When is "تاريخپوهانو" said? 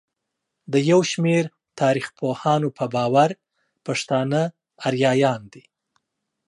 1.79-2.67